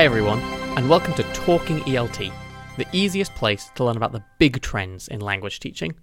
[0.00, 0.40] Hey everyone,
[0.78, 2.32] and welcome to Talking ELT,
[2.78, 5.94] the easiest place to learn about the big trends in language teaching.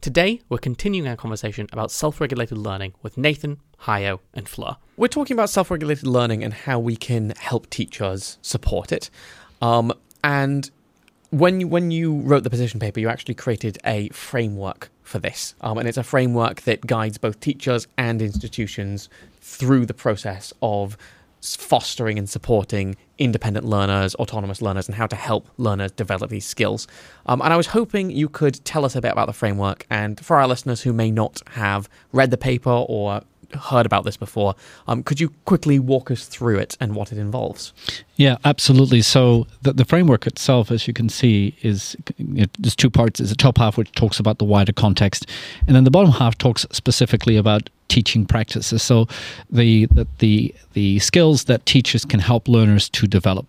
[0.00, 4.76] Today, we're continuing our conversation about self regulated learning with Nathan, Hayo, and Fleur.
[4.96, 9.10] We're talking about self regulated learning and how we can help teachers support it.
[9.60, 10.70] Um, and
[11.30, 15.56] when you, when you wrote the position paper, you actually created a framework for this.
[15.60, 19.08] Um, and it's a framework that guides both teachers and institutions
[19.40, 20.96] through the process of
[21.44, 26.86] fostering and supporting independent learners, autonomous learners, and how to help learners develop these skills.
[27.26, 29.86] Um, and I was hoping you could tell us a bit about the framework.
[29.90, 33.22] And for our listeners who may not have read the paper or
[33.56, 34.54] heard about this before.
[34.86, 37.72] Um, could you quickly walk us through it and what it involves?
[38.16, 39.02] Yeah, absolutely.
[39.02, 43.18] So the, the framework itself, as you can see, is there's two parts.
[43.18, 45.28] There's a top half which talks about the wider context,
[45.66, 48.82] and then the bottom half talks specifically about teaching practices.
[48.82, 49.06] So
[49.50, 53.46] the the the, the skills that teachers can help learners to develop.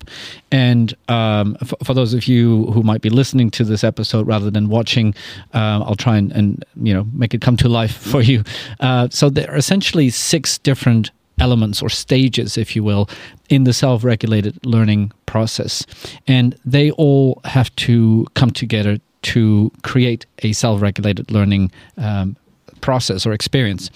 [0.51, 4.51] And um, for, for, those of you who might be listening to this episode rather
[4.51, 5.16] than watching,
[5.55, 8.43] uh, I'll try and, and, you know make it come to life for you.
[8.79, 13.09] Uh, so there are essentially six different elements or stages, if you will,
[13.49, 15.85] in the self regulated learning process.
[16.27, 18.99] And they all have to come together
[19.33, 22.38] to create a self regulated learning um,
[22.86, 23.89] process or experience.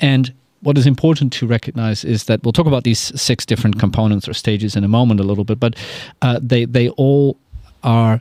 [0.00, 0.32] And
[0.64, 4.34] what is important to recognize is that we'll talk about these six different components or
[4.34, 5.74] stages in a moment a little bit, but
[6.22, 7.36] uh, they they all
[7.82, 8.20] are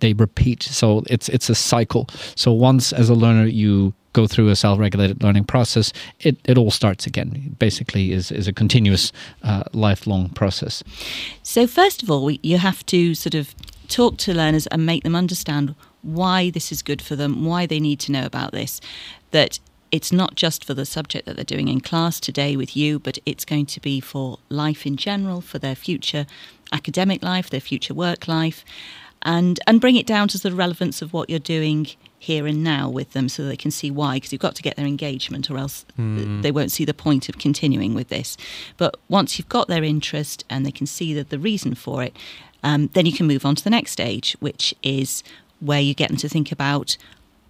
[0.00, 0.62] they repeat.
[0.62, 2.06] So it's it's a cycle.
[2.34, 6.70] So once as a learner you go through a self-regulated learning process, it, it all
[6.70, 7.56] starts again.
[7.58, 10.82] Basically, is is a continuous uh, lifelong process.
[11.42, 13.54] So first of all, you have to sort of
[13.88, 17.80] talk to learners and make them understand why this is good for them, why they
[17.80, 18.80] need to know about this
[19.30, 19.58] that
[19.90, 23.18] it's not just for the subject that they're doing in class today with you, but
[23.24, 26.26] it's going to be for life in general, for their future
[26.72, 28.64] academic life, their future work life,
[29.22, 31.88] and and bring it down to the relevance of what you're doing
[32.20, 34.76] here and now with them so they can see why because you've got to get
[34.76, 36.42] their engagement or else mm.
[36.42, 38.36] they won't see the point of continuing with this
[38.76, 42.14] but once you've got their interest and they can see that the reason for it
[42.64, 45.22] um, then you can move on to the next stage which is
[45.60, 46.96] where you get them to think about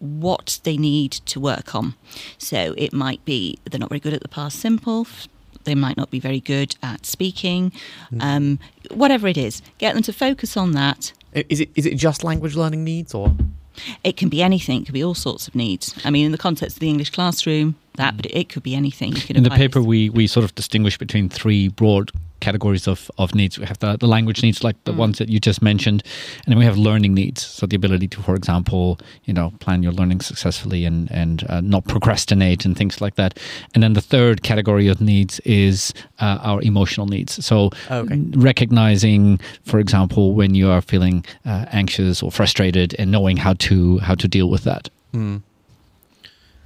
[0.01, 1.95] what they need to work on.
[2.39, 5.07] So it might be they're not very good at the past simple.
[5.65, 7.73] They might not be very good at speaking.
[8.13, 8.23] Mm.
[8.23, 8.59] Um,
[8.91, 11.13] whatever it is, get them to focus on that.
[11.35, 13.35] Is it is it just language learning needs or?
[14.03, 14.83] It can be anything.
[14.83, 15.95] It could be all sorts of needs.
[16.05, 19.15] I mean, in the context of the English classroom, that, but it, could be anything.
[19.29, 22.11] in the paper, we, we sort of distinguish between three broad
[22.41, 23.59] categories of, of needs.
[23.59, 24.97] We have the, the language needs, like the mm.
[24.99, 26.03] ones that you just mentioned,
[26.45, 27.45] and then we have learning needs.
[27.45, 31.61] So the ability to, for example, you know, plan your learning successfully and and uh,
[31.61, 33.39] not procrastinate and things like that.
[33.75, 37.45] And then the third category of needs is uh, our emotional needs.
[37.45, 38.23] So okay.
[38.35, 43.99] recognizing, for example, when you are feeling uh, anxious or frustrated, and knowing how to
[43.99, 44.89] how to deal with that.
[45.13, 45.43] Mm.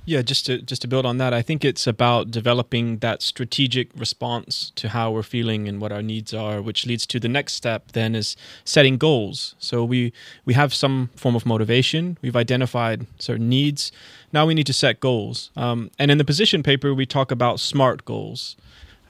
[0.05, 3.89] Yeah, just to just to build on that, I think it's about developing that strategic
[3.97, 7.53] response to how we're feeling and what our needs are, which leads to the next
[7.53, 9.55] step then is setting goals.
[9.61, 10.13] So we
[10.45, 13.93] we have some form of motivation, we've identified certain needs.
[14.33, 15.51] Now we need to set goals.
[15.55, 18.57] Um, and in the position paper, we talk about SMART goals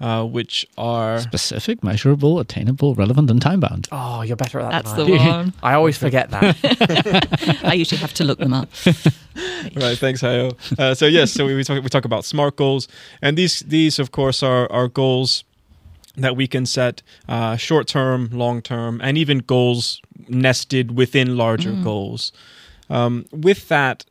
[0.03, 3.89] uh, which are specific, measurable, attainable, relevant, and time bound.
[3.93, 4.85] Oh, you're better at that.
[4.85, 5.53] That's the one.
[5.63, 7.61] I always forget that.
[7.65, 8.69] I usually have to look them up.
[9.77, 9.97] right.
[9.97, 10.53] Thanks, Hayo.
[10.77, 12.89] Uh, so yes, so we, we, talk we talk about smart goals,
[13.23, 15.45] and these these of course are are goals
[16.17, 21.71] that we can set uh, short term, long term, and even goals nested within larger
[21.71, 21.85] mm.
[21.85, 22.33] goals.
[22.91, 24.05] Um, with that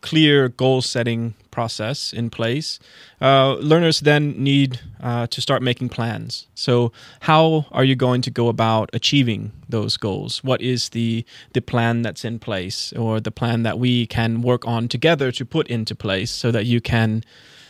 [0.00, 2.78] clear goal setting process in place,
[3.20, 4.70] uh, learners then need
[5.02, 6.46] uh, to start making plans.
[6.54, 10.44] So, how are you going to go about achieving those goals?
[10.44, 14.62] What is the the plan that's in place, or the plan that we can work
[14.66, 17.22] on together to put into place, so that you can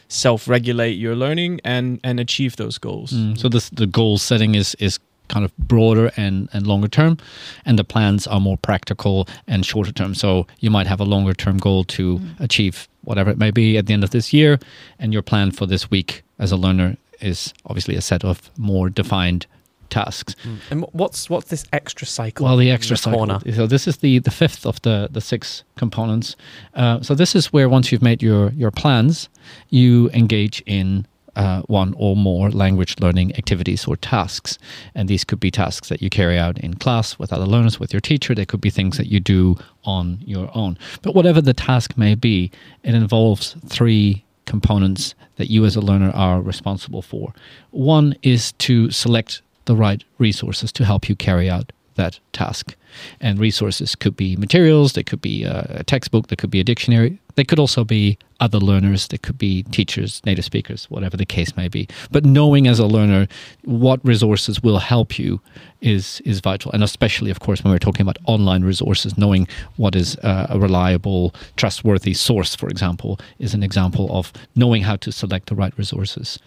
[0.09, 3.13] self-regulate your learning and and achieve those goals?
[3.13, 4.99] Mm, so, this, the goal setting is is
[5.29, 7.19] kind of broader and, and longer term,
[7.65, 10.15] and the plans are more practical and shorter term.
[10.15, 12.41] So you might have a longer term goal to mm.
[12.41, 14.59] achieve whatever it may be at the end of this year,
[14.99, 18.89] and your plan for this week as a learner is obviously a set of more
[18.91, 19.47] defined
[19.91, 20.37] tasks.
[20.45, 20.59] Mm.
[20.71, 22.45] And what's what's this extra cycle?
[22.45, 23.19] Well, the extra the cycle.
[23.19, 23.41] Corner?
[23.55, 26.37] So this is the the fifth of the the six components.
[26.75, 29.29] Uh, so this is where once you've made your your plans,
[29.71, 31.07] you engage in
[31.39, 34.59] uh, one or more language learning activities or tasks.
[34.95, 37.93] And these could be tasks that you carry out in class with other learners, with
[37.95, 38.35] your teacher.
[38.35, 40.77] They could be things that you do on your own.
[41.01, 42.51] But whatever the task may be,
[42.83, 47.33] it involves three components that you as a learner are responsible for.
[47.71, 52.75] One is to select the right resources to help you carry out that task.
[53.21, 56.65] And resources could be materials, they could be uh, a textbook, they could be a
[56.65, 61.25] dictionary, they could also be other learners, they could be teachers, native speakers, whatever the
[61.25, 61.87] case may be.
[62.11, 63.29] But knowing as a learner
[63.65, 65.41] what resources will help you
[65.81, 69.47] is is vital, and especially, of course, when we're talking about online resources, knowing
[69.77, 74.97] what is uh, a reliable, trustworthy source, for example, is an example of knowing how
[74.97, 76.41] to select the right resources.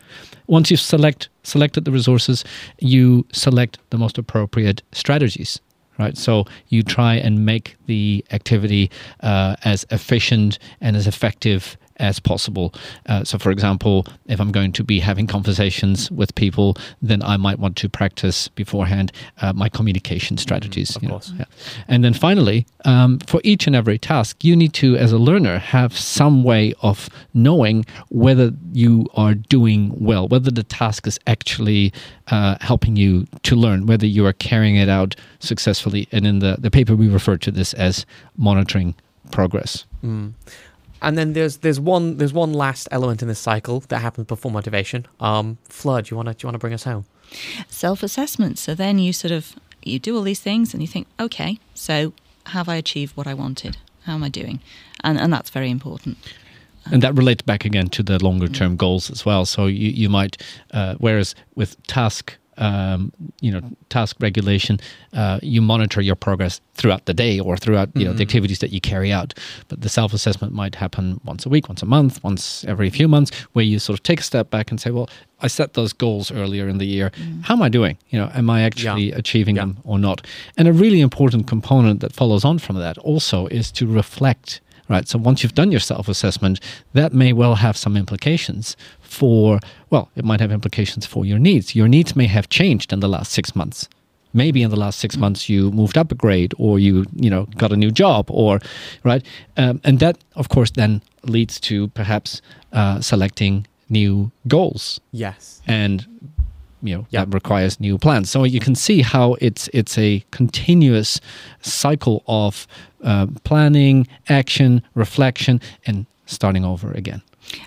[0.47, 2.43] Once you've select selected the resources,
[2.79, 5.61] you select the most appropriate strategies
[6.01, 6.17] right?
[6.17, 8.89] So you try and make the activity
[9.21, 12.73] uh, as efficient and as effective as possible.
[13.07, 17.37] Uh, so, for example, if I'm going to be having conversations with people, then I
[17.37, 19.11] might want to practice beforehand
[19.41, 20.41] uh, my communication mm-hmm.
[20.41, 20.91] strategies.
[20.91, 21.33] Mm, of course.
[21.37, 21.45] Yeah.
[21.87, 25.59] And then finally, um, for each and every task, you need to, as a learner,
[25.59, 31.93] have some way of knowing whether you are doing well, whether the task is actually
[32.27, 36.07] uh, helping you to learn, whether you are carrying it out successfully.
[36.11, 38.05] And in the, the paper, we refer to this as
[38.37, 38.95] monitoring
[39.31, 39.85] progress.
[40.03, 40.33] Mm.
[41.01, 44.51] And then there's there's one there's one last element in this cycle that happens before
[44.51, 45.07] motivation.
[45.19, 47.05] Um, Fleur, do you want to do you want to bring us home?
[47.67, 48.59] Self assessment.
[48.59, 52.13] So then you sort of you do all these things and you think, okay, so
[52.47, 53.77] have I achieved what I wanted?
[54.03, 54.59] How am I doing?
[55.03, 56.17] And and that's very important.
[56.85, 59.45] And that relates back again to the longer term goals as well.
[59.45, 60.41] So you, you might,
[60.73, 64.79] uh, whereas with task um, you know task regulation,
[65.13, 68.17] uh, you monitor your progress throughout the day or throughout you know mm-hmm.
[68.17, 69.33] the activities that you carry out.
[69.67, 73.07] But the self assessment might happen once a week, once a month, once every few
[73.07, 75.09] months, where you sort of take a step back and say, well,
[75.41, 77.09] I set those goals earlier in the year.
[77.11, 77.43] Mm.
[77.43, 77.97] How am I doing?
[78.09, 79.17] You know, am I actually yeah.
[79.17, 79.63] achieving yeah.
[79.63, 80.25] them or not?
[80.57, 85.07] And a really important component that follows on from that also is to reflect right?
[85.07, 86.59] So once you've done your self assessment,
[86.93, 89.59] that may well have some implications for,
[89.89, 91.75] well, it might have implications for your needs.
[91.75, 93.87] Your needs may have changed in the last six months.
[94.33, 97.47] Maybe in the last six months you moved up a grade, or you you know
[97.57, 98.59] got a new job, or
[99.03, 99.25] right,
[99.57, 102.41] um, and that of course then leads to perhaps
[102.71, 105.01] uh, selecting new goals.
[105.11, 106.07] Yes, and
[106.81, 107.27] you know yep.
[107.27, 108.29] that requires new plans.
[108.29, 111.19] So you can see how it's it's a continuous
[111.61, 112.67] cycle of
[113.03, 117.21] uh, planning, action, reflection, and starting over again.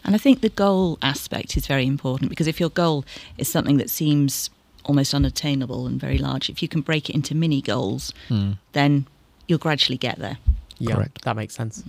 [0.05, 3.05] And I think the goal aspect is very important because if your goal
[3.37, 4.51] is something that seems
[4.85, 8.57] almost unattainable and very large, if you can break it into mini goals, mm.
[8.73, 9.07] then
[9.47, 10.39] you'll gradually get there.
[10.79, 11.25] Yeah, Correct.
[11.25, 11.83] that makes sense.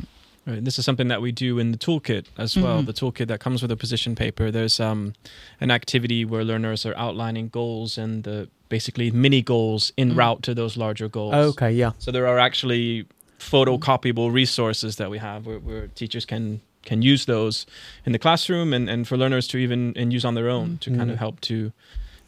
[0.47, 0.63] Right.
[0.63, 2.77] This is something that we do in the toolkit as well.
[2.77, 2.85] Mm-hmm.
[2.85, 4.51] The toolkit that comes with a position paper.
[4.51, 5.15] There's um,
[5.59, 10.17] an activity where learners are outlining goals and the basically mini goals in mm.
[10.17, 11.33] route to those larger goals.
[11.33, 11.93] Okay, yeah.
[11.97, 13.07] So there are actually
[13.39, 17.65] photocopyable resources that we have where, where teachers can can use those
[18.05, 20.91] in the classroom and, and for learners to even and use on their own to
[20.91, 20.97] mm.
[20.97, 21.71] kind of help to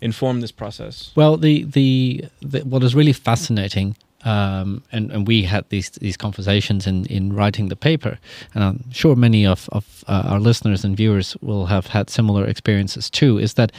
[0.02, 1.12] inform this process.
[1.16, 6.18] Well, the, the, the what is really fascinating um, and, and we had these these
[6.18, 8.18] conversations in, in writing the paper,
[8.54, 12.46] and I'm sure many of, of uh, our listeners and viewers will have had similar
[12.46, 13.38] experiences too.
[13.38, 13.72] Is that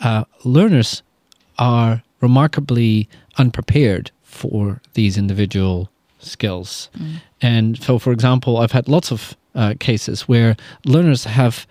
[0.00, 1.02] uh, learners
[1.58, 5.90] are remarkably unprepared for these individual
[6.20, 7.16] skills, mm.
[7.42, 11.66] and so, for example, I've had lots of uh, cases where learners have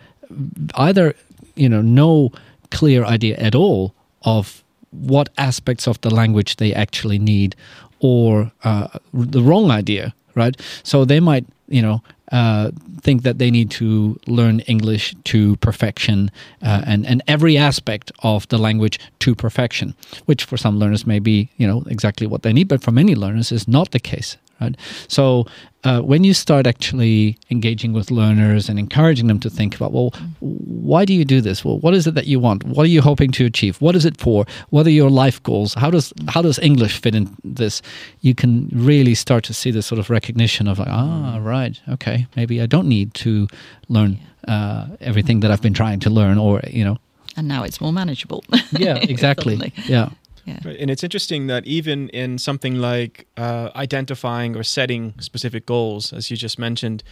[0.75, 1.15] either
[1.55, 2.31] you know no
[2.69, 3.93] clear idea at all
[4.23, 7.55] of what aspects of the language they actually need
[7.99, 10.55] or uh, the wrong idea, right?
[10.83, 12.01] So they might, you know,
[12.31, 16.29] uh, think that they need to learn English to perfection
[16.61, 21.19] uh, and and every aspect of the language to perfection, which for some learners may
[21.19, 24.37] be, you know, exactly what they need, but for many learners is not the case.
[24.61, 24.75] Right?
[25.07, 25.45] So
[25.83, 30.13] uh, when you start actually engaging with learners and encouraging them to think about, well,
[30.39, 31.63] why do you do this?
[31.63, 32.65] Well, what is it that you want?
[32.65, 33.79] What are you hoping to achieve?
[33.81, 34.45] What is it for?
[34.69, 35.73] What are your life goals?
[35.75, 37.81] How does how does English fit in this?
[38.21, 42.27] You can really start to see this sort of recognition of like, ah, right, okay,
[42.35, 43.47] maybe I don't need to
[43.87, 46.97] learn uh, everything that I've been trying to learn, or you know.
[47.37, 48.43] And now it's more manageable.
[48.71, 49.71] yeah, exactly.
[49.85, 50.09] yeah.
[50.49, 50.59] Yeah.
[50.69, 50.79] Right.
[50.79, 56.31] And it's interesting that even in something like uh, identifying or setting specific goals, as
[56.31, 57.03] you just mentioned,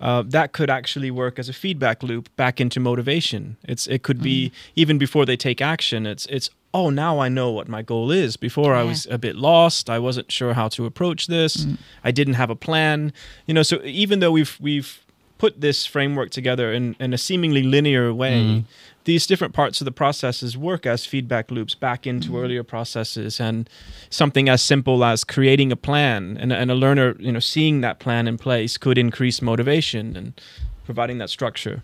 [0.00, 3.56] uh, that could actually work as a feedback loop back into motivation.
[3.64, 4.52] It's it could be mm.
[4.74, 6.06] even before they take action.
[6.06, 8.36] It's it's oh now I know what my goal is.
[8.36, 8.80] Before yeah.
[8.80, 9.88] I was a bit lost.
[9.88, 11.64] I wasn't sure how to approach this.
[11.64, 11.78] Mm.
[12.04, 13.12] I didn't have a plan.
[13.46, 15.02] You know, so even though we've we've
[15.38, 18.64] put this framework together in, in a seemingly linear way, mm
[19.06, 22.36] these different parts of the processes work as feedback loops back into mm-hmm.
[22.36, 23.68] earlier processes and
[24.10, 27.98] something as simple as creating a plan and, and a learner you know seeing that
[27.98, 30.40] plan in place could increase motivation and
[30.86, 31.82] providing that structure.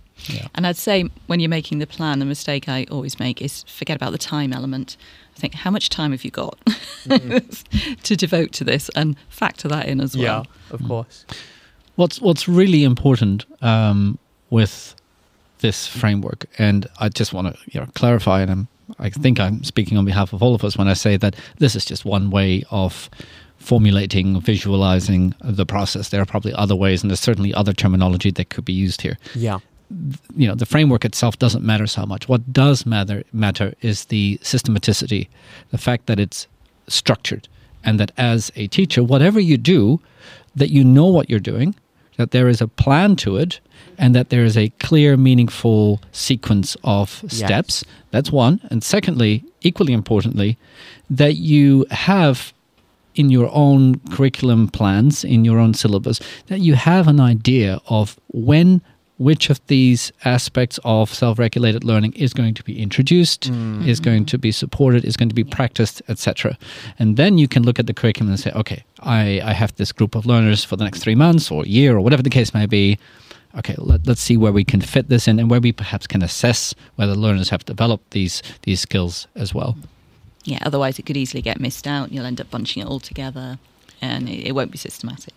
[0.54, 3.96] And I'd say when you're making the plan, the mistake I always make is forget
[3.96, 4.96] about the time element.
[5.36, 6.56] I think, how much time have you got
[7.08, 10.46] to devote to this and factor that in as well?
[10.46, 11.26] Yeah, of course.
[11.96, 14.18] What's what's really important um,
[14.50, 14.94] with
[15.62, 19.64] this framework, and I just want to you know, clarify, and I'm, I think I'm
[19.64, 22.30] speaking on behalf of all of us when I say that this is just one
[22.30, 23.08] way of
[23.56, 26.10] formulating, visualizing the process.
[26.10, 29.16] There are probably other ways, and there's certainly other terminology that could be used here.
[29.34, 29.60] Yeah.
[30.36, 32.28] you know the framework itself doesn't matter so much.
[32.28, 35.28] What does matter matter is the systematicity,
[35.70, 36.46] the fact that it's
[36.88, 37.48] structured,
[37.84, 40.00] and that as a teacher, whatever you do,
[40.54, 41.74] that you know what you're doing,
[42.22, 43.58] that there is a plan to it,
[43.98, 47.34] and that there is a clear, meaningful sequence of Yes.
[47.36, 47.84] steps.
[48.12, 48.60] That's one.
[48.70, 50.56] And secondly, equally importantly,
[51.10, 52.52] that you have
[53.16, 58.16] in your own curriculum plans, in your own syllabus, that you have an idea of
[58.32, 58.80] when
[59.18, 63.86] which of these aspects of self-regulated learning is going to be introduced, mm.
[63.86, 66.56] is going to be supported, is going to be practiced, etc.
[66.98, 69.92] And then you can look at the curriculum and say, okay, I, I have this
[69.92, 72.66] group of learners for the next three months or year or whatever the case may
[72.66, 72.98] be.
[73.58, 76.22] Okay, let, let's see where we can fit this in and where we perhaps can
[76.22, 79.76] assess whether learners have developed these these skills as well.
[80.44, 82.98] Yeah, otherwise it could easily get missed out and you'll end up bunching it all
[82.98, 83.58] together
[84.00, 85.34] and it, it won't be systematic.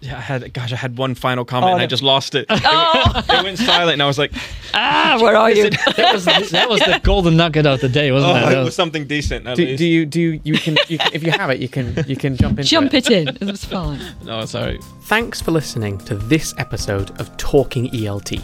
[0.00, 2.46] Yeah, I had gosh, I had one final comment Oh, and I just lost it.
[2.48, 2.62] It,
[3.14, 4.32] went, it went silent, and I was like,
[4.72, 5.70] Ah, where are you?
[5.96, 8.40] that, was, that was the golden nugget of the day, wasn't "Oh, it?
[8.42, 9.78] That it was was- something decent." At Do, least.
[9.78, 12.14] do you do you, you can you can if you have it you can you
[12.16, 12.64] can jump in.
[12.64, 13.28] Jump it in.
[13.28, 14.00] It was fine.
[14.24, 14.78] No, sorry.
[15.02, 18.40] Thanks for listening to this episode of Talking ELT,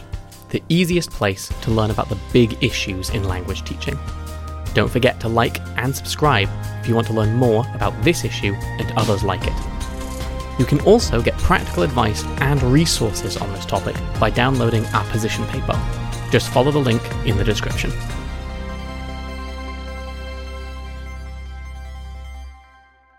[0.50, 3.96] the easiest place to learn about the big issues in language teaching.
[4.74, 6.48] Don't forget to like and subscribe
[6.80, 9.52] if you want to learn more about this issue and others like it.
[10.58, 15.44] You can also get practical advice and resources on this topic by downloading our position
[15.46, 15.78] paper.
[16.30, 17.92] Just follow the link in the description.